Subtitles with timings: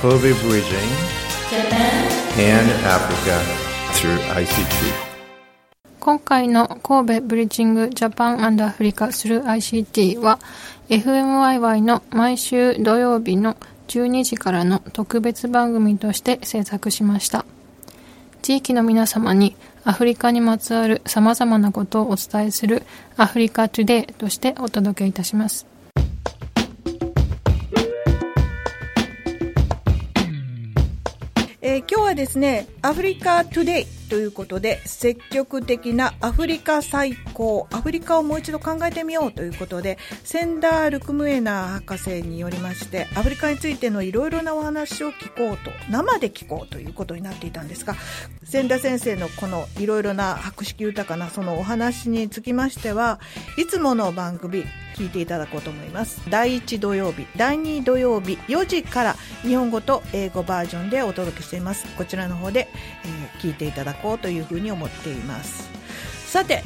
[0.00, 0.90] Kobe Bridging
[2.38, 3.40] and Africa
[3.94, 4.92] through ICT
[5.98, 10.38] 今回の神戸ブリッジングジャパンアフリカスルー ICT は
[10.88, 13.56] FMYY の毎週土曜日の
[13.88, 17.44] 12時からの特別番組として制作しました。
[18.42, 22.84] 地域の皆様にアフリカにまつわる様々なことをお伝えする
[23.16, 25.66] アフリカトゥデイとしてお届けいたします。
[31.60, 47.94] えー、今日はですね、アフリカトゥデイということで、積極的なアフリカ最高、アフリカをもう一度考えてみようということで、センダー・ルクムエナー博士によりまして、アフリカについてのいろいろなお話を聞こうと、生で聞こうということになっていたんですが、
[48.44, 53.20] 千田先生のこのいろいろな博識豊かなそのお話につきましては、
[53.56, 54.64] いつもの番組、
[54.98, 56.20] 聞いていただこうと思います。
[56.28, 61.86] 第1土曜日、第2土曜日4時から日本語と英語バージョンでお届けしています。
[61.96, 62.68] こちらの方で、
[63.04, 65.68] えー、聞いていただこうというふうに思っています。
[66.26, 66.62] さて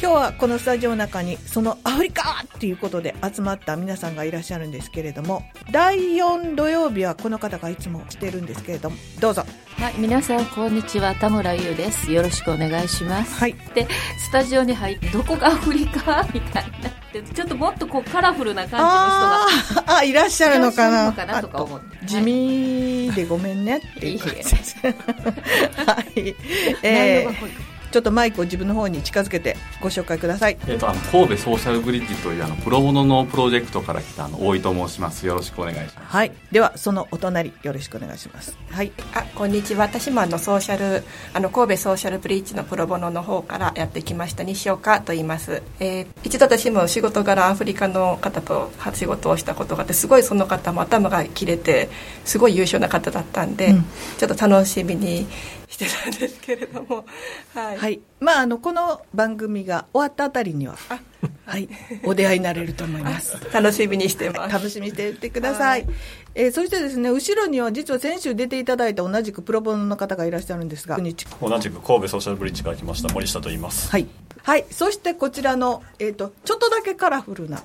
[0.00, 9.44] 今日はこのスタジオの中にそのアフリカということで集まった皆さんがいらっしゃるんですけれども第4土曜日はこの方がいつもしてるんですけれどもどうぞ。
[9.76, 12.12] はい皆さんこんにちは田村優です。
[12.12, 13.40] よろしくお願いします。
[13.40, 13.56] はい。
[13.74, 13.88] で
[14.18, 21.12] スタジオに入ってどこがアフリカみたいなってちょっともっとこうカラフルな感じの人があいらっしゃるのかな。
[21.12, 22.06] かなとか思って。
[22.06, 24.34] 地味でごめんねっていう感じ。
[24.36, 26.36] です はい、
[26.84, 30.58] えーちょっとマイクを自分の方に近づけてご紹介ください。
[30.66, 35.26] えっ、とあの神戸ソーシャルブリッジというあのプロモノのプロジェクトから来たあの大井と申します。
[35.26, 35.98] よろしくお願いします。
[36.00, 36.32] はい。
[36.52, 38.56] ではそのお隣よろしくお願いします。
[38.70, 38.92] はい。
[39.14, 39.86] あこんにちは。
[39.86, 45.62] 私もあのソーシャルあの神戸ソーシャルブリッジのプロボノの方からやってきました西岡と言います。
[45.80, 51.88] えー、一度私も仕事柄アフリカの方と仕事をしたことがあってすごいその方も頭が切れて
[52.24, 53.84] すごい優秀な方だったんで、うん、
[54.18, 55.26] ちょっと楽しみに
[55.68, 57.04] してたんですけれども、
[57.54, 60.76] はい、はい、まああのこの番組が終わったあたりには、
[61.44, 61.68] はい、
[62.04, 63.36] お出会いになれると思います。
[63.52, 64.52] 楽しみにしてます。
[64.52, 65.84] 楽しみにしていてください。
[65.84, 65.94] はい、
[66.34, 71.60] えー、そしてですね、後ろには実は先週出ていただいた同じくプロボノの方がいらっしゃるんですが、同じく神
[72.02, 73.90] 戸ソーシャルブリッジから来ました森下と言います。
[73.90, 74.06] はい。
[74.42, 77.62] はい、そしてこちらの、えーと、ちょっとだけカラフルな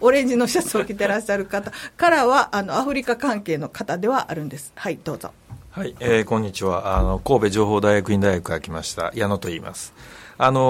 [0.00, 4.72] オレンジのシャツを着てらっしゃる方からはあのアフリカ関係の方ではあるんです。
[4.74, 5.32] はい、どうぞ。
[5.70, 6.96] はい、えー、こんにちは。
[6.96, 9.92] あの、神戸情報大学院大学から来ました、矢野と言います。
[10.38, 10.60] あの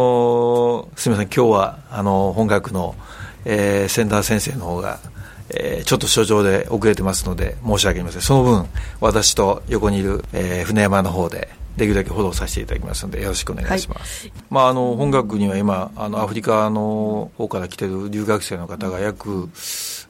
[0.95, 2.97] ー、すみません、今日は、あの、本学の、
[3.45, 4.99] えー、千田先生の方が、
[5.51, 8.23] えー、ちょっと所長で遅れてますので、申し訳ありません。
[8.23, 8.67] その分、
[9.01, 14.27] 私と横にいる、えー、船山の方で、できるだけフォローさせていただきますので、よろしくお願いします。
[14.27, 19.49] はい、まあ、あの、本学には今、あの、アフリカの方から来てる留学生の方が約、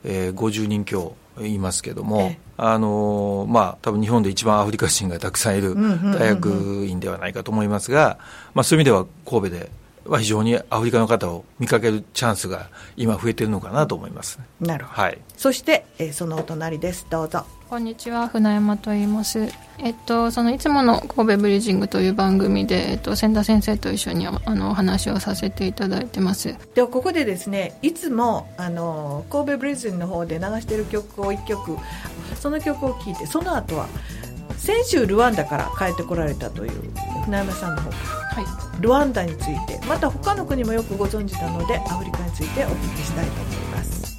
[0.03, 1.15] えー、50人強
[1.47, 5.75] いますけども、あのまあ多分日本で一番アフリカ人がたくさんいる
[6.19, 8.19] 大学院ではないかと思いますが、
[8.55, 9.71] まあ、そういう意味では神戸で
[10.05, 17.07] は非常にアフリカの方を見かけるチャンスが今増えているのかなと思います、なるほど、はい、そして、えー、そのお隣です。
[17.11, 17.45] どうぞ。
[17.69, 19.47] こんにちは船山と言います。
[19.79, 26.57] えっとそのいつもの神戸ブリージングという番組で、えっと、千田先生と一緒にあのお話をさせていただいてます。
[26.75, 31.77] ではここでですねいつもあの神戸ブリージングの方で流している曲を1曲
[32.37, 33.87] その曲を聴いてその後は
[34.57, 36.93] 先週ルワンダから帰ってこられたという
[37.27, 38.43] 船山さんの方から、は
[38.79, 44.18] い、ルワンダについてまた他の国もよくご存知なのでアフリカについてお聞きしたいと思います。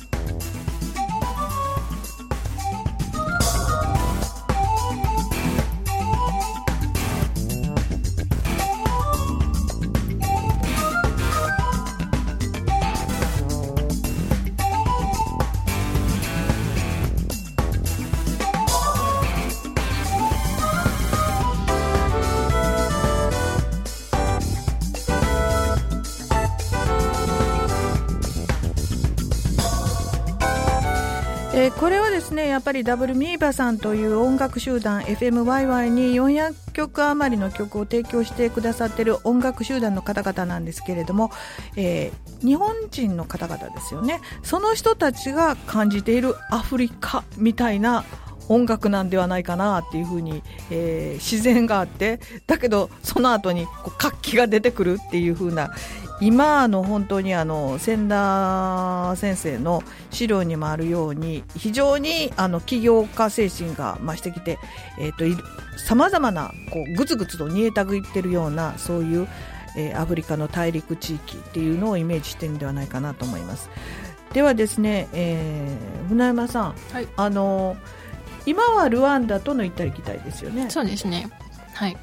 [32.59, 41.31] っぱりダブルミーバさんという音楽集団 FMYY に400曲余りの曲を提供してくださっている音楽集団の方々なんですけれども、
[41.75, 44.19] えー、日本人の方々ですよね。
[44.43, 48.03] その人たちが感じているアフリカみたいな
[48.49, 55.71] 音楽なんではないかなっていうふうに、えー、自然があってだけどその後にこう活気が出てくるっていうふうな
[56.21, 64.59] 今の本当にあの千田先生の資料にもあるように非常にあの起業家精神が増してきて
[65.77, 69.27] さまざまなこうぐつぐつと煮えたぐいってるようなそういう、
[69.77, 73.69] えー、アフリカの大陸地域っていうのをイメージしてるんではないかなと思います。
[74.33, 77.77] ではですね、えー、船山さん、はい、あの
[78.45, 80.69] 今はルワンダとの行ったり来たりですよね。
[80.69, 81.29] そうですね。
[81.73, 81.97] はい。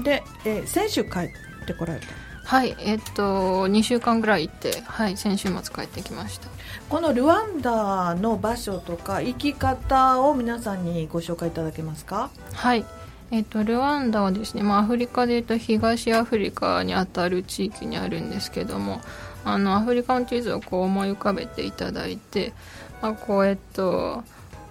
[0.00, 1.30] で、えー、先週帰っ
[1.66, 2.06] てこられた
[2.48, 6.48] はいえっと2週間ぐらい行ってはい先週末帰ってきました。
[6.88, 12.30] このルワンダの場所とか生き方を皆さんにご紹介いただけますか？
[12.54, 12.86] はい
[13.30, 19.02] えっと、ルワンダはですね、まあ、アフリカでいうと東アフリカにあたる地域にあるんですけども
[19.44, 22.54] あのアフリカの地図をこう思い浮かべていただいて、
[23.02, 24.24] まあ、こうえっと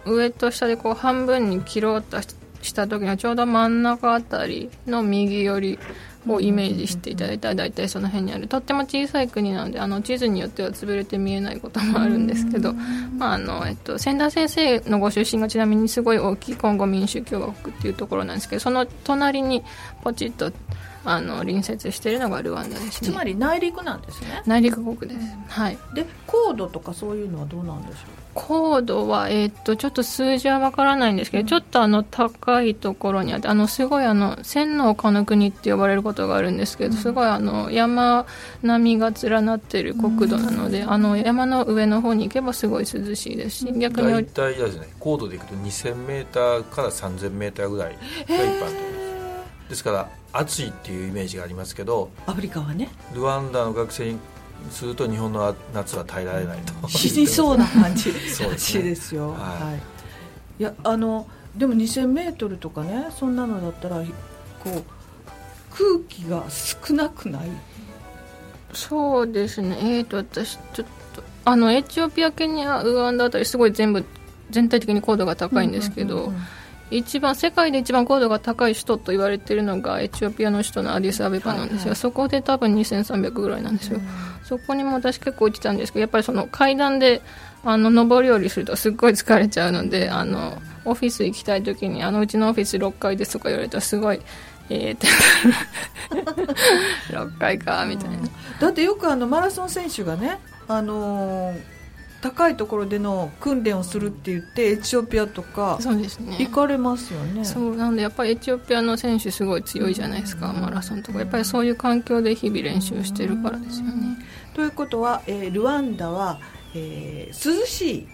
[0.06, 2.20] 上と下でこう半分に切ろうと
[2.64, 5.80] した時のちょうど真ん中あたりの右寄り
[6.28, 8.48] をイメージしていただいたら大体その辺にある。
[8.48, 12.74] とっても小さい国なのであの地図によっては潰れて見えないこともあるんですけど、
[13.18, 19.64] まああのえっと、千田先生のご出身がちなみにすごい大きいコンゴ民主共和国っていうところなんですけどその隣に
[20.04, 20.52] ポチッと
[21.06, 23.12] あの隣接しているのがルワンダですね。
[23.12, 24.42] つまり内陸なんですね。
[24.46, 25.78] 内陸国です、はい。
[25.94, 28.27] で高度とかそういうのはどうなんでしょう？
[28.40, 38.28] 高度は、えー、っとちょっと数字はわからないんですけど、うん、ちょっとあの高いところにあってあのすごいあの千の丘の国って呼ばれることがあるんですけど、すごいあの山
[38.62, 49.70] 並みが連なっている国土なので、うん、あの山の上の方に行けばすごい涼しいですし、逆に大体ですね高度でいくと2000メーターから3000メーターぐらいが一般的です。
[49.70, 52.90] ですから暑いっていうイメージがありますけどアフリカはね。
[53.14, 54.20] ルワンダの学生に
[54.72, 56.88] すると日本の夏は耐えられないと。
[56.88, 58.12] 死にそうな感じ。
[58.44, 59.80] らしいですよ、はい、はい、
[60.60, 63.98] いやあのでも2000メートルとかねそんなのだったら
[64.64, 64.84] こう
[65.72, 67.50] 空気が少なくない？
[68.74, 69.78] そうですね。
[69.82, 74.04] えーと私ちょっとあのエチオピアケニアウガンダあたりすごい全部
[74.52, 76.42] 全体的に高度が高いんですけど、うんうんうんうん
[76.90, 84.00] 一番世界で一番高度が高い首都と言われているのがエチオピアの首都のアディスアベバなんですよ、はいはい、そこで多分2300ぐらいなんですよ、
[84.44, 87.22] そこにも私結構落ちたんですけどやっぱりその階段で
[87.64, 94.22] あの上り下りするとすっごい疲れちゃうのであのオフィス行きたい時にあのうちのオフィス6階ですとか言われたらすごい
[94.70, 95.08] えーって。
[97.14, 98.18] 6階かみたいな、
[98.60, 101.77] だってよくあのマラソン選手がねあのー
[102.22, 106.38] 高いところでの訓練をするって言ってエチオピアとかそうですね。
[106.40, 107.46] 行かれますよね。
[107.46, 111.20] そうなんでやっぱりエチオピアの選手すごい強いじゃないですか、マラソンとか。
[111.20, 114.18] やっぱりそういう環境で日々練習してるからですよね。
[114.54, 116.40] ということは、えー、ルワンダは、
[116.74, 118.08] えー、涼しい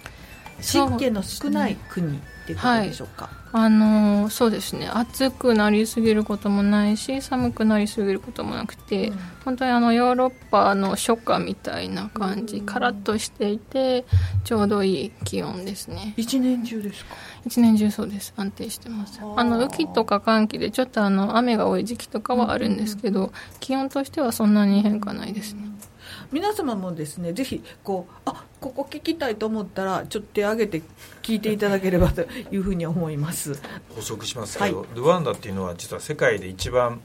[0.61, 4.87] 湿気の少ない国っていうことでしょうか、あのそうですね。
[4.87, 14.03] 暑くなりすぎることもないし寒くなりすぎることもなくて、うん、本当にあのヨーロッパの初夏みたいな感じ、うん、カラッとしていて
[14.43, 16.13] ちょうどいい気温ですね。
[16.17, 17.15] 一年中ですか？
[17.45, 18.33] 一年中そうです。
[18.35, 19.19] 安定してます。
[19.21, 25.61] あの雨季とか寒気でちょっとあの雨が多い時期とかはあるんですけど、うん、気温としてはそんなに変化ないですね、
[26.33, 30.81] 皆様もですねぜひこうあここ聞きたいと思ったらちょっと手挙げて
[31.21, 33.61] 聞いていただければと いうふうに思います。
[33.95, 37.01] 補足しますけど、はい、ルワンダっていうのは実は世界で一番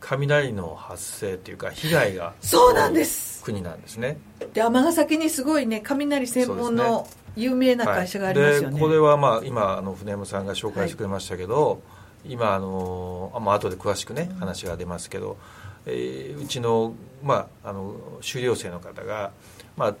[0.00, 3.44] 雷の発生っていうか被害がそうなんです。
[3.44, 4.18] 国なんですね。
[4.52, 7.06] で尼崎にすごいね雷専門の
[7.36, 11.76] 有名な会社がありますよね、はい、これはまあ今あの船山さんが紹介してくれましたけど、は
[12.24, 15.36] い、今あのあ、まあ後で詳しくね話が出ますけど、
[15.86, 19.32] えー、うちの,、まあ、あの修了生の方が、
[19.76, 19.94] まあ、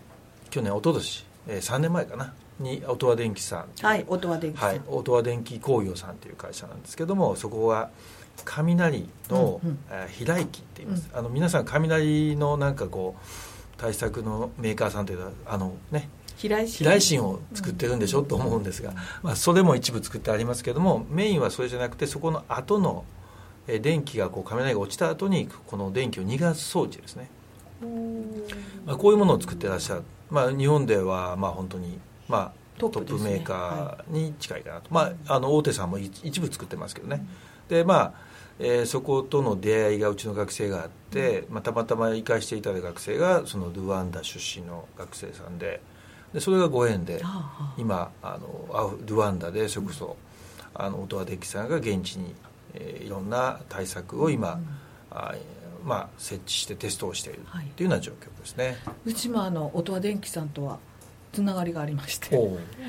[0.50, 7.90] 去年一昨年、えー、3年前かなに音羽電機さんはい音羽電機はい、音羽電機工業さんという会社なんですけどもそこは
[8.44, 9.78] 雷の、うんうん、
[10.08, 13.24] 飛来機って言います、うん、あの皆さん雷のなんかこう
[13.76, 16.48] 対策のメーカーさんというのはあのね飛
[16.84, 17.20] 来神？
[17.20, 18.92] を作ってるんでしょ、うん、と思うんですが、
[19.22, 23.04] まあ、それも一部作ってありますけどもメインはそれじゃなくてそこの後の
[23.66, 27.30] え電気がこう雷が落ちた後にこの電気を逃がす装置ですね、
[28.84, 37.24] まあ、こういうものを作ってらっしゃる、まあ、日本ではまあ本当に、まあ、トップメーカーに近いかなと、はい、まあ、あの大手さんも一部作ってますけどね、
[37.68, 45.80] でまあえー、そことの出会いがうちの学生があって、まあ、たまたま行かしていただいた学生がそのルワンダ出身の学生さんで。
[46.34, 47.22] でそれがご縁で
[47.78, 50.16] 今あのルワンダでそれこそ
[50.74, 52.34] あの音羽デッキさんが現地に
[52.74, 54.66] えー、いろんな対策を今、うん、
[55.10, 55.34] あ
[55.84, 57.40] まあ、設置してテストをしている
[57.76, 57.86] とい。
[57.86, 60.78] うような状況ですね、はい、うちもあの音羽電機さんとは
[61.32, 62.30] つながりがありまして。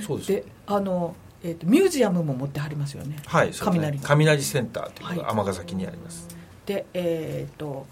[0.05, 3.17] そうですであの、えーと、ミュージアムも持ってはりますよね。
[3.25, 6.27] はい雷、ね、雷センターというのが尼崎にあります、
[6.65, 7.85] でえっ、ー、と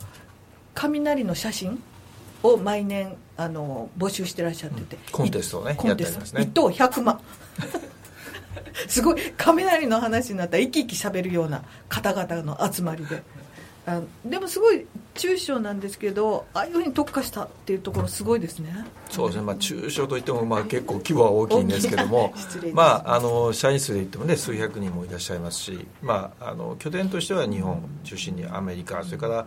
[0.74, 1.84] 雷の写真
[2.44, 6.42] を毎年あの募集してらっしゃってて、うん、コンテストをねやってありますね。
[6.44, 7.20] 1等100万
[8.88, 13.24] すごい雷の話になったら生き生きしゃべるような方々の集まりで。
[13.86, 18.74] あでもすごい中小なんですけどああいうふうに特化したっていうところすごいですね。
[19.10, 22.34] そうですね、まあ、中小といってもまあ結構規模は大きいんですけども
[22.74, 29.46] まあ、あの社員数で言ってもね数百人もいらっしゃいますし、まあ、あの拠点としては日本中心にアメリカそれから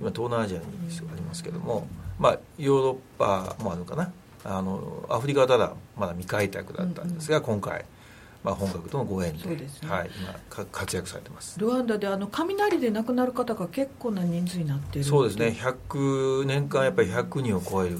[0.00, 1.88] 今東南アジアにありますけども、
[2.20, 4.12] まあ、ヨーロッパもあるかな。
[4.44, 7.84] あのアフリカはただまだ未開拓だったんですが、今回
[8.44, 10.10] まあ、本格とのご縁でで、ね、はい、
[10.50, 11.58] 今活躍されてます。
[11.60, 15.56] ルワンダであの雷で亡くなる方が結構な人数になってるそうですね。
[15.58, 17.98] 100年間やっぱり100人を超える。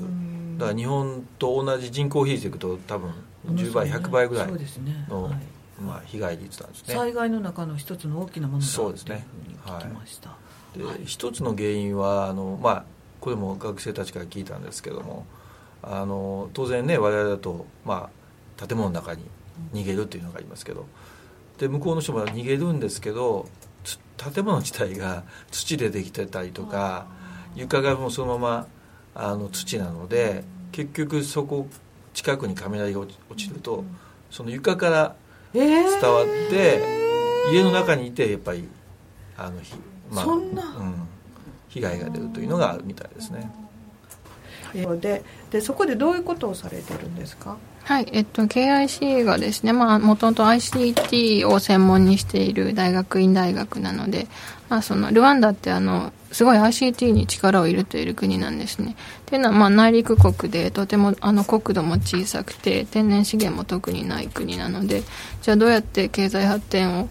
[0.59, 3.13] だから日本と同じ人口比率でいくと多分
[3.47, 4.63] 10倍、ね、100倍ぐらいの、ね。
[5.09, 6.95] はい、まあ、被害率なんですね。
[6.95, 9.25] 災害の中の一つの大きなものだそうですね。
[9.65, 10.37] 聞きました、は
[10.77, 12.85] い、で一つの原因はあの、まあ、
[13.21, 15.27] これも学生たちから聞いたんですけども
[15.83, 18.11] あの当然ね我々だと、ま
[18.59, 19.23] あ、建物の中に
[19.73, 20.87] 逃げるっていうのがありますけど。
[21.59, 23.49] で向こうの人も逃げるんですけど
[24.17, 27.07] 建物自体が土でできてたりとか
[27.55, 28.67] 床がもうそのま
[29.15, 30.43] まあの土なので
[30.73, 31.69] 結局そこ
[32.15, 33.85] 近くに雷が落ちると
[34.31, 35.17] その床から
[35.53, 36.83] 伝わって、
[37.53, 38.67] 家の中にいてやっぱり
[39.37, 39.61] あの、
[40.11, 40.55] まあ、うん、
[41.69, 43.53] 被害が出るというのがあるみたいですね。
[44.73, 47.57] ででそこでどういうことをされてるんですか？
[47.85, 54.29] はい、えっと、KIC がですね、まあ、もともと ICT を専門にしている大学院大学なので、
[54.69, 58.93] まあ、その、ルワンダってあの、すごい ICT に力を入れている国なんですね。
[58.93, 65.02] っていうのは、まあ、内陸国で、とても、あの、国土も小さくて、天然資源も特にない国なので、
[65.43, 67.09] じゃあどうやって経済発展を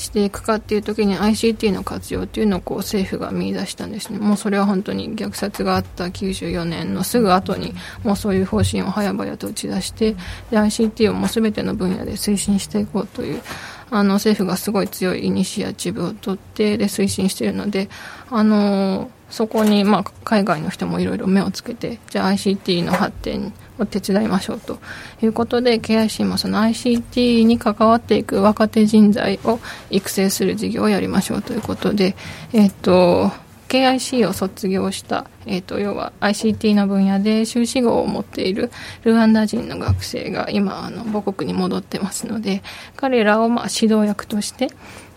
[0.00, 4.18] していくかっていう時に ICT の活用っていうのをこう政府が見出したんですね。
[4.18, 10.12] もうそれは本当に虐殺があった94年のすぐ後にもうそういう方針を早々と打ち出して
[10.50, 13.42] で ICT をもう全ての分野で推進していこうという
[13.90, 17.88] あの政府がすごい強いイニシアチブを取ってで推進しているので
[18.30, 24.78] あのそこに、まあ、海外の人もいろいろ目をつけてじゃあ ICT の発展を手伝いましょうと
[25.22, 29.58] いうことで KIC もその ICT に関わっていく若手人材を
[29.90, 32.16] 育成する事業をやりましょうということで、
[32.52, 33.30] えっ、と
[33.70, 38.72] KIC を卒業した、えーと、要は ICT の分野で修士号を持っている
[39.04, 42.64] ルワンダ人の学生が今あの母国に戻ってますので
[42.96, 44.70] 彼らをまあ指導役として、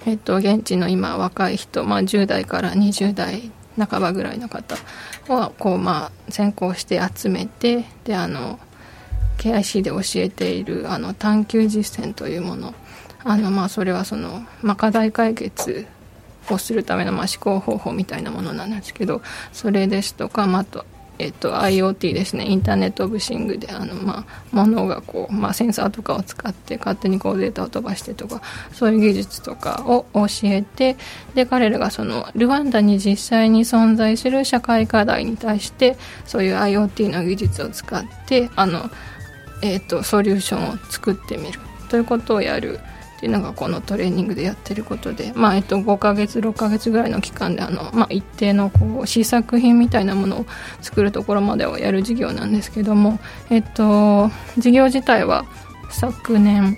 [0.05, 4.75] えーと、現地の今若い人、まあ、10代から20代半ばぐらいの方
[5.29, 8.59] をこうまあ先行して集めてであの
[9.37, 12.73] KIC で教えているあの探究実践というもの。
[13.25, 15.87] あのまあそれはその、まあ、課題解決
[16.49, 19.21] をするためのまあ思考方法みたいなものなんですけど
[19.53, 20.85] それですとか、まあ、あと
[21.19, 22.45] えっと、IoT ですね。
[22.45, 28.41] インターネット・オブ・シングであの、まあ、物がこう、まあ、センサーとかを使って勝手にこうデータを飛ばしてとか
[28.71, 30.97] そういう技術とかを教えて
[31.35, 38.89] で彼らがそのルワンダに実際に存在する社会課題に対してそういう IoT の技術を使ってあの、
[39.61, 42.79] えっと、ソリューションを作ってみるということをやる
[43.23, 50.45] っていうのがこのトレーニングでやってることで、まあえっと、5ヶ月6ヶ月ぐらいの期間であの、まあ、一定のこう試作品みたいなものを
[50.81, 55.45] 作るところまでをやる授業なんですけども、えっと、授業自体は
[55.89, 56.77] 昨年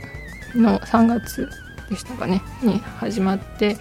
[0.53, 1.49] の3月
[1.89, 3.77] でしたかねに始まって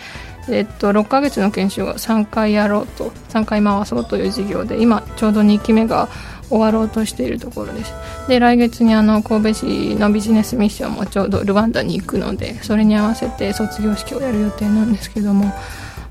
[0.48, 6.08] えっと、6ヶ月の研修を3回やろうと3回回そうという授業で今ちょうど2期目が
[6.48, 7.92] 終わろうとしているところです。
[8.28, 15.52] で来月にあの神戸市のビジネスミッションもちょうどルワンダに行くのでそれに合わせて卒業式をやる予定なんですけども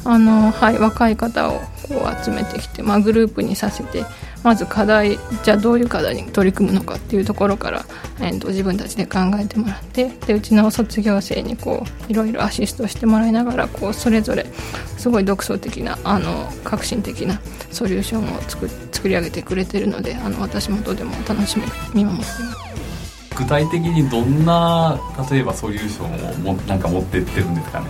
[0.06, 4.06] あの、はい、若い方をこう集めてきて、まあ、グループにさせて
[4.44, 7.86] まず課題じゃあどういう課題に取り組むのかっていうところから、
[8.20, 14.46] えー、と自分たちで考えてもらってでうちの卒業生にこういろいろアシストしてもらいながらこうそれぞれ
[14.98, 17.40] すごい独創的なあの革新的な
[17.72, 23.36] ソリューションを作って作り上げてくれてるのであの私もとても楽しみに見守っています。
[23.36, 24.98] 具体的にどんな
[25.30, 27.88] 例えばソリューションをもなんか持ってってるんですかね？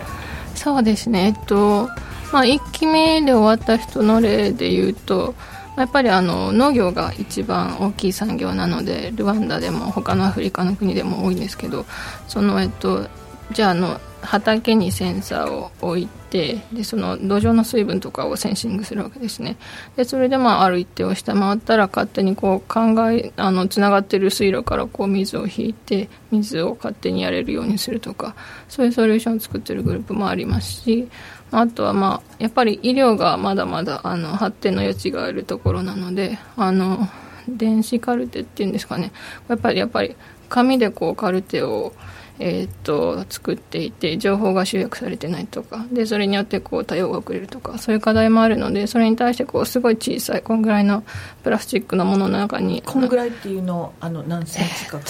[0.56, 1.26] そうですね。
[1.26, 1.88] えっと
[2.32, 5.36] まあ1期目で終わった人の例で言うと
[5.76, 11.86] やっぱりあの農業が一番大きい産業なのでルワンダでも他のアフリカの国でも多いんですけど
[12.26, 13.08] その、えっと、
[13.52, 19.56] じゃあの畑にセンサーを置いてでその土壌の水分とかをセンシングするわけですね。
[19.96, 28.34] でそれでまあある一定を下回ったら勝手にこう考えあのつながってる水路からこう水を引いて水を勝手にやれるようにするとか
[28.68, 31.08] そういうソリューションを作ってるグループもありますし
[31.50, 37.08] あとはまあやっぱり医療がまだまだあの発展の余地があるところなのであの
[37.48, 39.12] 電子カルテっていうんですかね。
[39.48, 40.16] やっぱりやっぱり
[40.48, 41.92] 紙でこうカルテを
[42.38, 45.86] えー、っと作っていて情報が集約されてないとか。
[45.92, 47.78] でそれによってこう対応が遅れるとか。
[47.78, 51.04] そういう課題もあるのでそれに対してこうすごい小さいこんぐらいの
[51.42, 55.00] プラスチックのものの中にこのぐらいっていうのあの何センチか？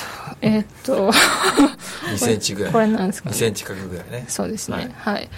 [0.42, 1.10] えー、っと
[2.12, 2.72] 2センチぐらい。
[2.72, 4.24] これなんですか、ね、2センチ角ぐらいね。
[4.28, 4.92] そうですね。
[4.96, 5.28] はい、はい。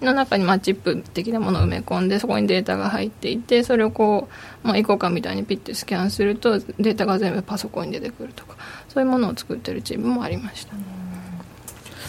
[0.00, 4.28] の中にまあチップ的なものを埋め込んでそこにデータが入っていてそれをこ
[4.64, 8.56] う、まあ、イコカみたいにピッてスキャンするとデータが全部パソコンに出てくるとか。
[8.94, 10.74] そういうものを作ってるチームもありました。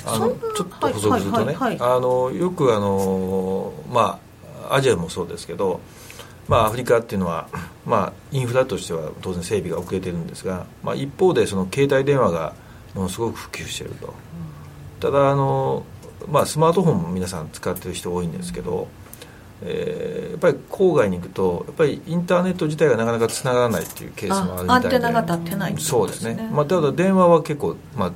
[0.06, 4.20] あのちょっと補足するとね、あのよくあの、ま
[4.70, 5.80] あ、アジアもそうですけど、
[6.48, 7.48] まあ、アフリカっていうのは、
[7.86, 12.54] まあ、インフラとしては当然整備が遅れてるんですが、まあ、一方でその携帯電話が
[12.94, 14.14] ものすごく普及していると、
[15.00, 15.86] ただあの、
[16.28, 18.88] まあ、スマートフォンも皆さん使ってる人多いんですけど、
[19.64, 24.88] えー、やっぱり郊外に行くとやっぱりインターネット自体がなかなかつながらないっていうケースもあるみたいで。
[24.88, 28.12] アンテナが立ってない、ね、そうですね、まあ、ただ電話は結構、まあ、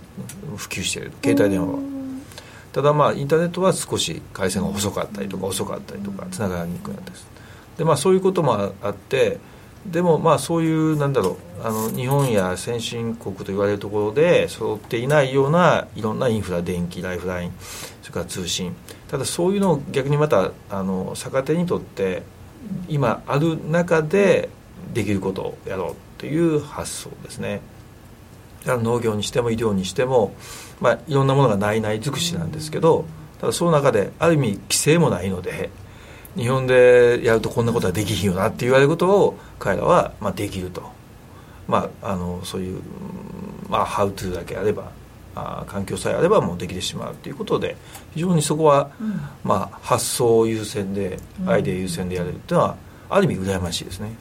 [0.57, 1.11] 普及している。
[1.23, 1.79] 携帯電話は。
[2.71, 7.15] ただまあインターネットは少し回線が細かったりとか遅かったりとかつながりにくくなったり
[7.77, 9.39] でまあそういうこともあって
[9.85, 17.51] でもまあそういうなんだろうあの日本や先進国と言われるところで揃っていないようないろんなインフラ電気ライフライン
[18.01, 18.75] それから通信
[19.09, 22.23] ただそういうのを逆にまたあの逆手にとって
[22.87, 24.49] 今ある中で
[24.93, 27.61] できることをやろうという発想ですね
[28.65, 30.33] 農業にしても医療にしても、
[30.81, 33.05] まあ、いろんなものがないない尽くしなんですけど
[33.39, 35.69] ただその中である意味規制もないので
[36.35, 40.83] 日本でやるとこんなことはできひんよなって言われることを彼らはまあできると、
[41.67, 42.81] まあ、あのそういう、
[43.69, 44.91] まあ、ハウトゥーだけあれば
[45.35, 47.77] あ環境さえあればもうできてしまうということで
[48.13, 52.77] 非常にそこは、うん、まあ、発想優先でアイデア優先でやれるっていうのは、
[53.09, 54.11] ある意味羨ましいですね。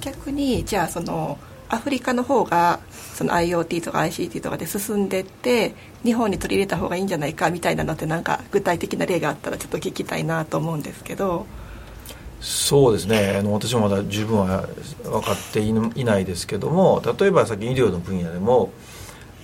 [0.00, 1.38] 逆にじゃあその
[1.68, 2.80] アフリカの方が
[3.14, 11.46] その IoT とか ICT とかで進んでって日本に取り入れた方がいいんじゃないかみたいなのってなんか具体的な例があったらちょっと聞きたいなと思うんですけど。
[12.40, 13.36] そうですね。
[13.36, 14.68] あの私もまだ十分は
[15.02, 18.70] 分かっていないですけども例えばさっき医療の分野でも、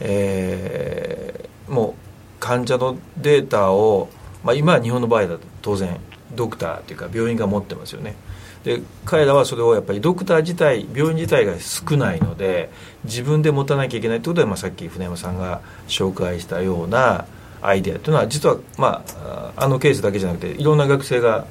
[0.01, 1.95] えー、もう
[2.41, 4.09] 患者のデータを、
[4.43, 5.99] まあ、今は日本の場合だと当然
[6.35, 8.17] ドクターというか病院が持ってますよね。
[8.65, 12.71] で彼らはそれをやっぱりドクター自体病院自体が少ないので
[13.05, 17.27] 自分で持たなきゃいけないということで、まあ、さっき船山さんが紹介したような
[17.61, 21.47] アイデアというのは実は、まあ、あのケースだけじゃなくていろんな学生が、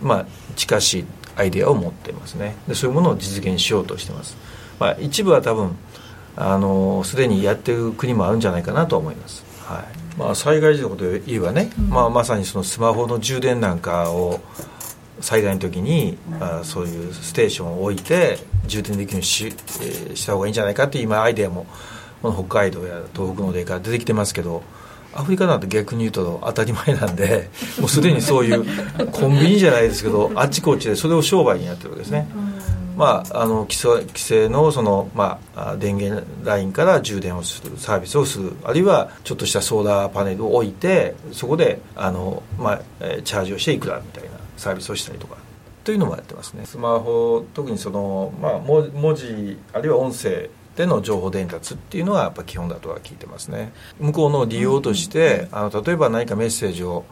[0.00, 1.04] まあ、近しい
[1.36, 2.56] アイデアを持ってますね。
[2.68, 4.36] でそういうものを実現しようとしてます、
[4.78, 5.76] まあ、一部は多分
[6.36, 10.18] あのすでにやってる国もあるんじゃないかなと思います、はい。
[10.18, 14.40] まあ、災害時のことで言えばね、うん、まあ、まさにそのスマホの充電なんかを
[15.20, 21.66] 災害の時に、あそういうステーションを置いて充電できるようにし,、えー、した方がいいんじゃないかっていう今アイデアも
[22.22, 24.62] この北海道や東北の例から出てきてますけど
[25.14, 28.64] アフリカなんて逆に言うと当たり前なんで もうすでにそういう
[29.10, 32.28] コンビニじゃないですけどあっちこっちでそれを商売にやってるわけですね。
[32.96, 38.52] まあ、あの規制規制のその、まあ、電源ラインから充電をするサービスをする。
[38.64, 42.80] あるいはちょっとしたソーラーパネルを置いてそこであの、まあ、
[43.24, 45.36] チャージをしていくらみたいなサービスをしたりとか
[45.84, 46.64] というのもやってますね。
[46.64, 53.72] スマホ特にその、まあ、文字あるいは音声での情報伝達っていうのはやっぱ基本だとは聞いてますね。
[54.00, 57.04] 向こうの利用として、あの例えば何かメッセージを、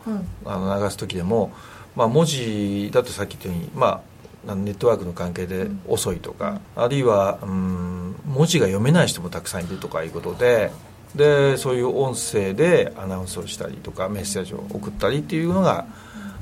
[0.47, 1.53] あの流す時でも、
[1.95, 4.01] まあ、文字だとさっき言ったように、まあ、
[4.45, 10.71] ネットワークの関係で遅いとか、あるいは、うん、文字が読めない人もたくさんいるとかいうことで
[11.15, 15.87] でそういう音声でアナウンスをしたりとかメッセージを送ったりっていうのが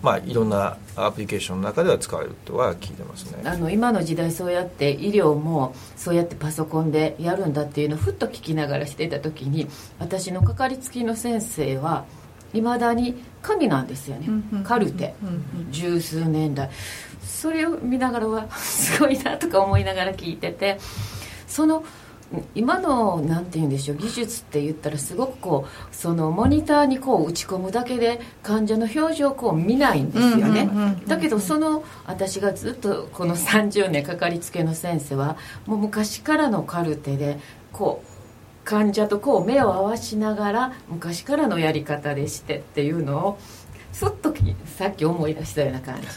[0.03, 9.67] まあ、いろんなアプリケーションの中では使われるとは聞いてますねあの今の時代そうやって医療もそうやってパソコンでやるんだっていうのをふっと聞きながらしていた時に
[9.99, 12.05] 私のかかりつきの先生は
[12.55, 14.29] いまだに紙なんですよね、
[14.65, 15.15] カルテ、
[15.71, 16.71] 十数年代
[17.23, 20.79] それを見ながらは すごいなとか思いながら聞いてて。
[21.47, 21.83] その
[22.55, 30.69] 今のなんて言うんでしょう技術って言ったらすごくこうそのモニターにこう打ち込むだけで患者の表情をこう見ないんですよね。
[31.07, 37.39] だけどその私がずっとこの30年かかりつけの先生はもう昔からのカルテで
[37.73, 38.18] こう
[38.69, 43.39] 患者とこう目を合わしながら昔からのやり方でしてっていうのを
[43.95, 44.35] すっと
[44.67, 46.09] さっき思い出したような感じ。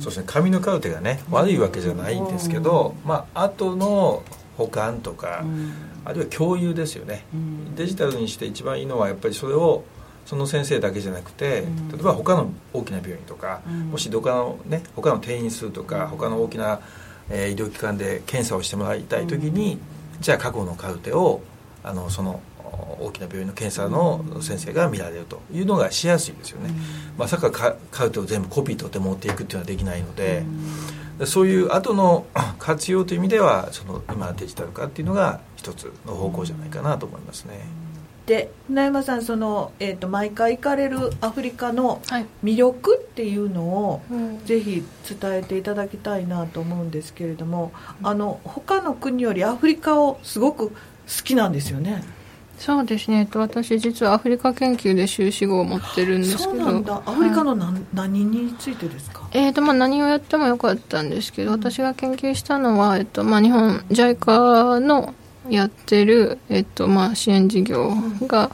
[0.00, 0.24] そうですね。
[0.26, 4.22] 紙のカルテがね悪いわけじゃないんですけど、まあ後の
[4.58, 5.72] 保管とか、うん、
[6.04, 9.84] あるいは共有ですよね、うん、デジタルにして一番いいのはやっぱりそれを
[10.26, 16.80] その先生だけじゃなくて、例えば他の大きな病院とか、もし他のね他の転院数とか他の大きな、
[17.30, 19.78] えー、医療機関で検査をしてもらいたい時に、
[20.20, 21.40] じゃあ過去のカルテを
[21.82, 22.42] あのその
[23.00, 26.70] 大きな病院の検査の先生が見られるというのがしやすいですよね、
[27.18, 30.44] まさかカルテを全部コピー取って持っていくっていうのはできないので、
[31.26, 32.26] そういう後の
[32.58, 37.60] 活用という意味ではその今デジタル化っていうのが一つの方向じゃないかなと思いますね。
[38.30, 42.00] で船山さんその、えーと、毎回行かれるアフリカの
[42.44, 44.84] 魅力っていうのを、はい、ぜひ
[45.20, 50.74] 伝えていただきたいなと思うんですけれども、うん、あの他の国よりアフリカをすごく好
[51.24, 52.04] きなんですよね。
[52.56, 57.02] そうですね、私実はアフリカ研究で修士号を持ってるんですけど。
[57.04, 65.14] アフリカの何はい、何についてですか、えーとまあ、何をやってもよかったんですけど私が研究したのは、えっとまあ、日本 JICA の
[65.50, 67.92] やってる、えっとまあ、支援事業
[68.26, 68.50] が、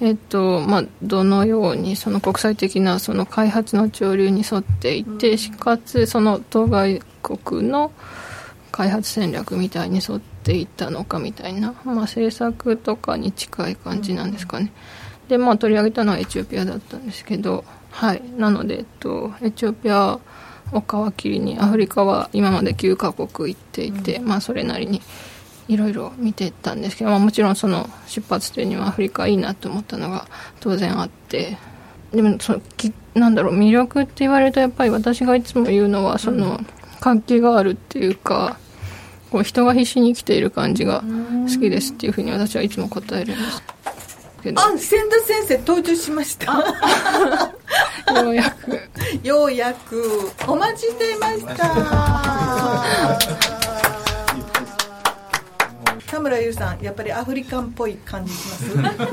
[0.00, 7.92] えっとまあ、どのようにその国際的なその開発の潮流に沿っていて、かつその当該国の
[8.72, 14.72] 開発戦略みたいに沿っていったのかみたいな、まあ、政策とかに近い感じなんですかね。
[15.28, 20.18] で、まあ、取り上げたのはエチオピアだったんですけど、はい、なので、えっと、エチオピア
[20.72, 20.80] を
[21.12, 25.02] 皮切りにアフリカは今まで9カ国行っていて、まあ、それなりに
[25.70, 30.26] いろいろ見てたんですけど、まあ、もちろんその出発点にはアフリカいいなと思ったのが
[30.58, 31.56] 当然あって
[32.12, 36.58] でもそのきなんだろう魅力って言われるとやっぱり私がいつも言うのはその
[36.98, 38.58] 活気があるっていうか
[39.30, 41.06] こう人が必死に生きている感じが好
[41.60, 43.62] きですっていうふうに私はいつも答えるんです
[44.42, 44.60] けど。
[44.60, 46.52] あ千田先生登場しました。
[48.22, 48.80] ようやく。
[49.22, 50.32] ようやく。
[50.48, 53.79] お待ちしていました
[56.10, 58.96] 田村優さんやっぱりアフリカンっぽい感じします？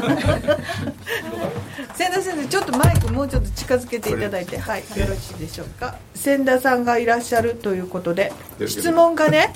[1.96, 5.96] 千田先生ちょっとマイクもうちょっと近づけていただいてはいよろしいでしょうか？
[6.16, 8.32] 千田さんがいらっしゃるということで
[8.68, 9.54] 質問がね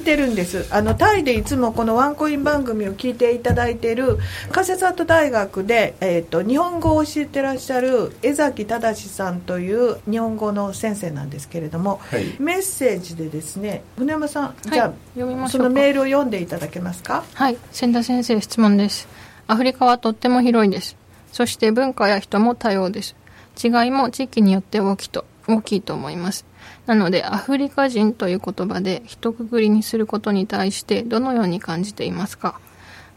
[0.00, 0.66] 来てるんです。
[0.70, 4.18] あのタイでいつもこのワンコイン番組を聞いていただいている
[4.52, 17.24] 加瀬里大学で、えーと、日本語を教えてらっしゃる江崎正さんという日本語の先生なんですけれども、はい、メッセージでですね船山さん、じゃあそのメールを読んでいただけますか？
[17.34, 17.58] はい。
[17.72, 19.08] 千田先生質問です。
[19.46, 20.96] アフリカはとっても広いです。
[21.32, 23.16] そして文化や人も多様です。
[23.62, 26.44] 違いも地域によって大きと大きいと思います
[26.86, 32.60] なので、アフリカ人という言葉で一括りにすることに対してどのように感じていますか？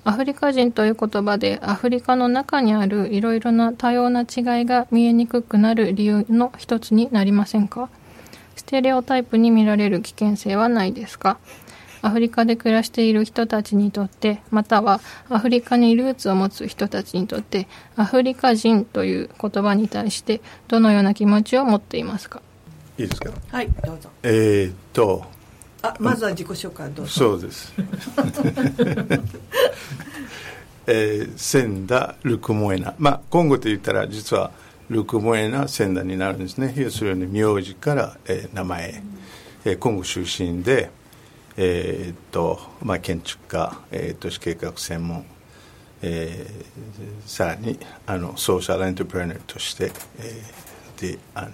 [0.03, 4.23] アフリカ人という言葉でアフリカの中にあるいろいろな多様な違
[4.63, 7.89] いが見えにくくなる理由の一つになりませんか？
[8.55, 11.37] ステレオタイプに見られる危険性はないですか？
[12.03, 22.41] アフリカで暮らしている人たちにとって、またはアフリカにルーツを持つ人たちにとって、アフリカ人という言葉に対してどのような気持ちを持っていますか？
[22.97, 24.09] いいですかはいどうぞ。
[24.23, 25.25] えー、っと。
[25.81, 27.11] あまずは自己紹介どうぞ。
[27.11, 27.73] そうです。
[30.87, 34.51] えー、千田ルクモエナまあ今後と言ったら実は
[34.89, 36.73] ルクモエナ千田になるんですね。
[36.75, 39.03] 要するに名字から、えー、名前、
[39.65, 40.89] えー、今後出身で
[41.57, 45.25] えー、っとまあ建築家、えー、都市計画専門
[46.01, 51.51] えー、さらにあのソーシャルエントプレーナーとして、えー、であの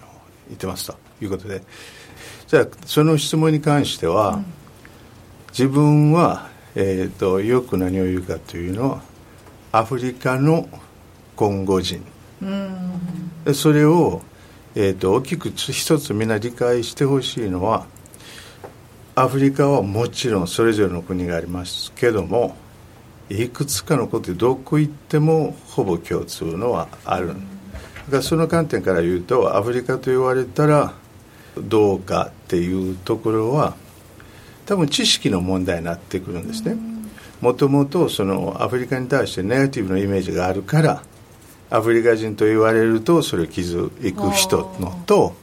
[0.48, 1.62] 言ってますということで。
[2.48, 4.46] じゃあその質問に関しては、うん、
[5.50, 9.02] 自分は、えーと、よく何を言うかというのは
[9.72, 10.70] アフリカの
[11.36, 12.04] コンゴ人、
[12.42, 14.22] うん、それを、
[14.76, 17.86] えーと、大きく一つみんな理解してほしいのは
[19.16, 22.56] アフリカはもちろんそれぞれの国がありますけども
[23.30, 27.58] いくつかのことでどこ行ってもほぼ共通のはある、うん
[28.10, 30.94] からその観点から言うとアフリカと言われたら
[31.62, 33.76] どうかっていうところは
[34.66, 36.78] 多分知識の問題になってくるんですね。
[37.42, 41.04] もともとそのアフリカに対してネガティブなイメージがあるから
[41.70, 45.36] アフリカ人と言われるとそれを傷いく人のと,、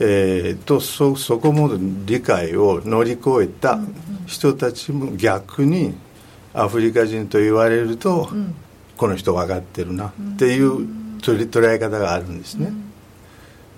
[0.00, 1.70] えー、とそそこも
[2.04, 3.78] 理解を乗り越えた
[4.26, 5.94] 人たちも逆に
[6.52, 8.28] アフリカ人と言われると、
[8.96, 10.86] この人分かってるなっていう
[11.18, 12.92] 捉え方があるんですね、うん、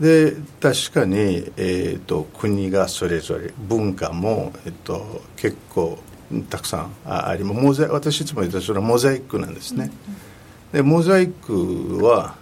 [0.00, 5.98] で確かに、えーと、国がそれぞれ文化も、えーと、結構
[6.50, 9.90] たくさんありモザイ私いつも言ったそれはモザイクなんですね、
[10.72, 12.34] でモザイクは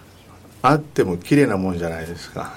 [0.61, 2.53] あっても綺麗なもんじゃないですか。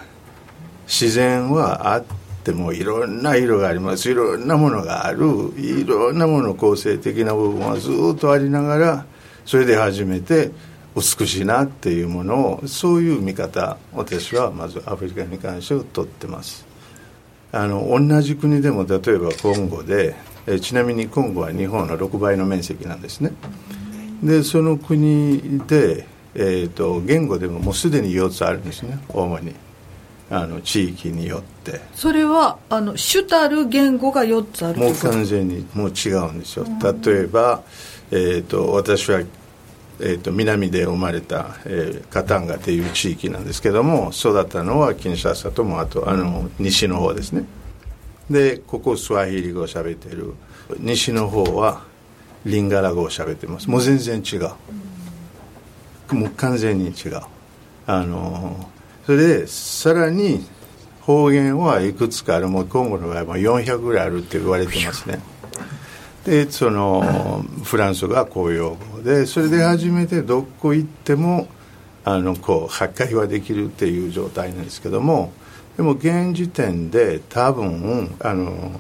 [0.87, 2.05] 自然はあっ
[2.43, 4.11] てもいろんな色があります。
[4.11, 5.53] いろんなものがある。
[5.59, 9.07] いろんなもの構成的な部分はずっとありながら
[9.45, 10.51] それで初めて
[10.99, 16.67] 美しいなっていうものをそういう見方私はまずアフリカに関しては取ってます。
[17.51, 23.33] あの同じ国でも例えばコンゴで えちなみにコンゴは日本の6倍の面積なんですね。
[24.23, 28.99] でその国で、えーと、言語でももうすでに4つあるんですね。
[29.09, 29.55] 主に。
[30.31, 31.81] あの地域によって。
[31.95, 36.67] それはあの主たる言語が4つあるもう完全にもう違うんですよ、
[37.05, 37.63] 例えば、
[38.11, 39.23] えーと、私は、
[40.01, 47.45] えーと、南で生まれた、えー、カタンガという地域なんですけども育ったのはキンシャサともあとあの西の方ですね。
[48.31, 50.35] でここスワヒリ語を喋ってる
[50.79, 51.83] 西の方は
[52.45, 53.69] リンガラ語を喋ってます。
[53.69, 56.15] もう全然違う。
[56.15, 57.21] もう完全に違う。
[57.87, 58.69] あの
[59.07, 60.47] それでさらに
[61.01, 62.49] 方言はいくつかある。
[62.49, 65.21] もう今後の場合は400ぐらいあるって言われてますね。
[66.29, 71.49] でそのフランス語は公用語でそれで初めてどこ行っても
[72.05, 75.33] あのこう破壊はできるっていう状態なんですけども
[75.79, 78.79] でも現時点で多分あの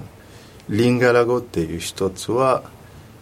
[0.68, 2.62] リンガラ語っていう一つは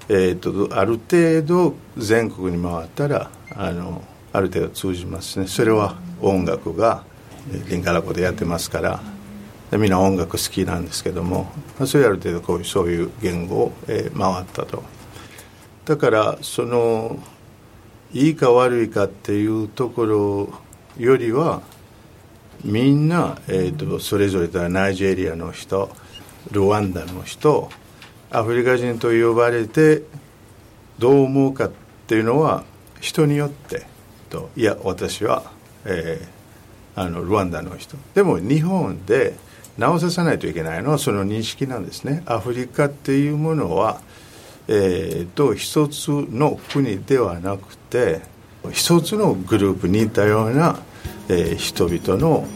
[0.08, 5.48] えーと、ある程度全国に回ったらあのある程度通じますね。
[5.48, 7.02] それは音楽が
[7.68, 9.15] リンガラ語でやってますから。
[9.72, 11.50] みんな音楽好きなんですけども
[11.86, 14.82] それある程度こういうそういう言語を、えー、回ったと。
[15.84, 17.18] だからその
[18.12, 20.48] いいか悪いかっていうところ
[20.98, 21.62] よりは
[22.64, 25.90] みんな、えーと、それぞれだナイジェリアの人
[26.50, 27.68] ルワンダの人
[28.30, 30.02] アフリカ人と呼ばれて
[30.98, 31.70] どう思うかっ
[32.06, 32.64] ていうのは
[33.00, 33.86] 人によって
[34.30, 34.50] と。
[34.56, 35.44] いや私は、
[35.84, 37.96] えー、あのルワンダの人。
[38.14, 39.34] でも日本で
[39.78, 44.00] 直ささないといけないのはその認識なんですねアフリカっていうものは、
[44.68, 48.22] えーと、一つの国ではなくて
[48.72, 50.78] 一つのグループに似たような、
[51.28, 52.46] えー、人々の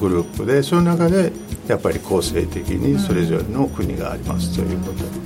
[0.00, 1.32] グループでその中で
[1.68, 5.24] やっぱり構成的にそれぞれの国がありますということ。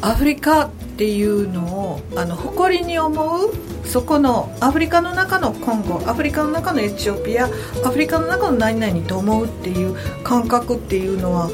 [0.00, 3.52] アフリカっていうのをあの誇りに思う
[3.84, 7.44] そこのアフリカの中のコンゴアフリカの中のエチオピア
[7.84, 11.50] アフリカの中の何々と思うっていう感覚っていうのは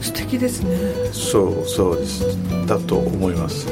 [0.00, 0.76] 素敵ですね。
[1.12, 2.26] そうそうです。
[2.66, 3.68] だと思います。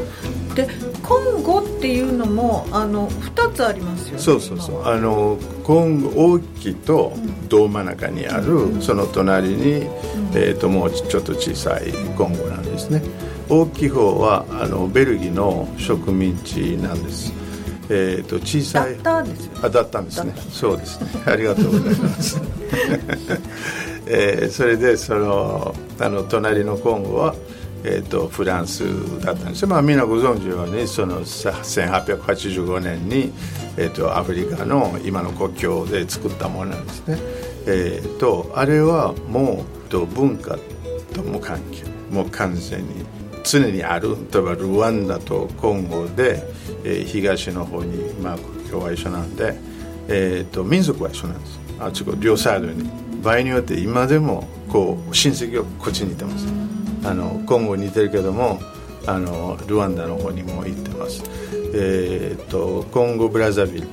[0.54, 0.68] で
[1.02, 4.18] コンゴっていうのもあの2つありますよね。
[4.20, 4.86] そうそうそう。
[4.86, 7.14] あのコンゴ大きいと
[7.48, 9.88] 胴真ん中にある、うん、その隣に、うん、
[10.34, 13.02] えーと、もうちょっと小さいコンゴなんですね
[13.50, 17.32] 大きい方はあのベルギーの植民地なんです。
[17.92, 18.94] えーと、小さい。
[18.94, 20.32] だったんですよ、あだったんですね。
[20.52, 21.22] そうですね。
[21.26, 22.40] ありがとうございます。
[24.06, 27.34] えー、それでそのあの隣のコンゴは、
[27.84, 28.84] えーと、フランス
[29.24, 33.32] だったんですよ、まあ、みんなご存知のようにその1885年に、
[33.76, 37.18] えーと、アフリカの今の国境で作ったものなんですね、
[37.66, 40.58] えー、とあれはもうと文化
[41.14, 43.06] とも関係もう完全に
[43.44, 46.42] 常にある例えばルワンダとコンゴで、
[46.84, 49.54] えー、東の方に、まあ、国境は一緒なんで、
[50.08, 51.60] えーと民族は一緒なんです。
[51.78, 52.88] あっち両サイドに。
[53.22, 56.46] 場合によって今でもこう親戚がこっちにいてます。
[57.04, 58.60] あのコンゴに似てるけども
[59.06, 61.22] あのルワンダの方にも行ってます。
[61.74, 63.88] えー、とコンゴブラザビル。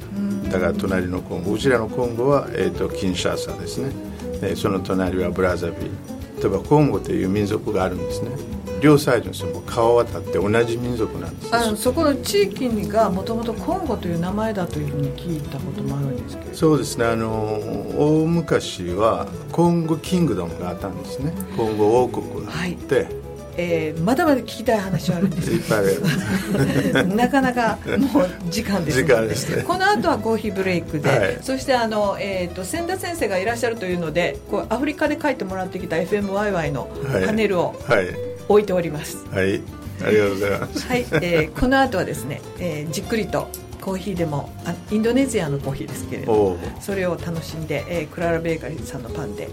[0.49, 1.53] だから隣のコンゴ。
[1.53, 3.91] うちらのコンゴは、えー、とキンシャーサですね、
[4.41, 5.91] えー、その隣はブラザビル。
[6.41, 8.29] 例えばコンゴという民族があるんですね。
[8.81, 11.55] 両サイドの人も川渡って同じ民族なんです。
[11.55, 16.55] あのそこの地域がもともとコンゴという名前だというふうに聞いたこともあるんですけど。
[16.55, 17.05] そうですね。
[17.05, 17.59] あの
[17.97, 21.33] 大昔はコンゴキングダムがあったんですね。
[21.55, 23.07] コンゴ王国があって、はい。
[23.59, 25.51] えー、まだまだ聞きたい話はあるんです。
[25.51, 27.07] いっぱいある。
[27.15, 27.79] なかなか
[28.13, 29.63] もう時間です時間ですね。
[29.63, 36.87] この後はコーヒーブレイクで、はい、そしてあの、えーと、千田先生がいらっしゃるというのでこうアフリカで書いてもらってきた FMYY の
[37.25, 39.25] パネルを、はい、置いております。
[39.27, 39.61] はい。
[40.03, 40.87] ありがとうございます。
[40.87, 43.49] はい、えー、この後はですね、えー、じっくりと
[43.81, 49.49] コーヒーでもあインドネシアのコーヒーですけれどもそれを楽しんで、えー、クララベーカリーさんのパンで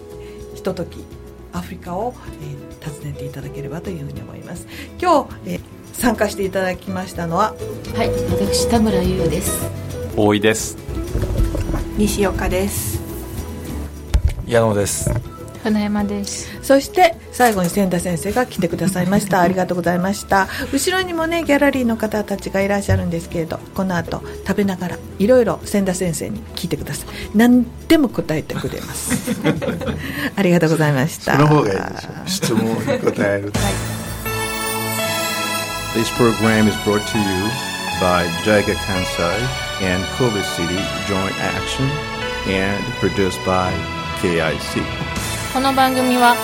[0.54, 1.04] ひととき
[1.52, 4.66] アフリカを、えー、訪ねていただければというふうに思います。
[5.00, 5.60] 今日、えー、
[5.92, 7.54] 参加していただきましたのは
[7.96, 8.10] はい。
[8.32, 9.70] 私田村優です。
[10.16, 10.76] 大井です。
[11.96, 13.00] 西岡です。
[14.46, 15.33] 矢野です
[15.64, 16.62] 船山です。
[16.62, 19.40] そして最後に千田先生が来てくださいました。
[19.40, 20.46] ありがとうございました。
[20.72, 27.08] 後ろにもねギャラリーの方たちがいらっしゃるんですけれどこの後食べながらいろいろ千田先生に聞いてください。
[27.34, 29.40] 何でも答えてくれます。
[30.36, 31.32] ありがとうございました。
[31.32, 33.74] その方がいいでしょう質問に答える、はい、
[35.96, 37.24] This program is brought to you
[38.00, 40.76] by JICA Kansai and Kobe City
[41.08, 41.88] Joint Action
[42.48, 43.72] and produced by
[44.20, 45.13] KIC
[45.54, 46.34] この番組は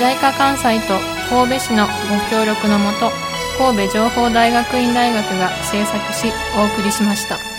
[0.00, 0.98] JICA 関西と
[1.30, 3.12] 神戸市のご協力のもと
[3.58, 7.55] 神戸情報大学院大学が制作しお送りしました。